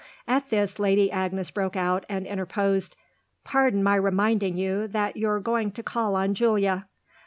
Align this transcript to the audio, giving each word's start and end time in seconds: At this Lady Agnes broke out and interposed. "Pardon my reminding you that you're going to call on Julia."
At 0.27 0.49
this 0.49 0.79
Lady 0.79 1.11
Agnes 1.11 1.51
broke 1.51 1.75
out 1.75 2.07
and 2.09 2.25
interposed. 2.25 2.95
"Pardon 3.43 3.83
my 3.83 3.93
reminding 3.93 4.57
you 4.57 4.87
that 4.87 5.15
you're 5.15 5.39
going 5.39 5.69
to 5.73 5.83
call 5.83 6.15
on 6.15 6.33
Julia." 6.33 6.87